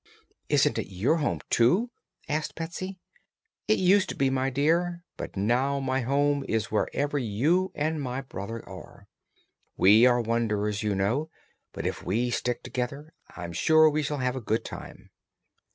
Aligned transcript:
"Isn't 0.49 0.79
it 0.79 0.87
your 0.87 1.17
home, 1.17 1.41
too?" 1.51 1.91
asked 2.27 2.55
Betsy. 2.55 2.97
"It 3.67 3.77
used 3.77 4.09
to 4.09 4.15
be, 4.15 4.31
my 4.31 4.49
dear; 4.49 5.03
but 5.15 5.37
now 5.37 5.79
my 5.79 6.01
home 6.01 6.43
is 6.49 6.71
wherever 6.71 7.19
you 7.19 7.71
and 7.75 8.01
my 8.01 8.21
brother 8.21 8.67
are. 8.67 9.07
We 9.77 10.07
are 10.07 10.19
wanderers, 10.19 10.81
you 10.81 10.95
know, 10.95 11.29
but 11.71 11.85
if 11.85 12.01
we 12.03 12.31
stick 12.31 12.63
together 12.63 13.13
I 13.37 13.43
am 13.43 13.53
sure 13.53 13.91
we 13.91 14.01
shall 14.01 14.17
have 14.17 14.35
a 14.35 14.41
good 14.41 14.65
time." 14.65 15.11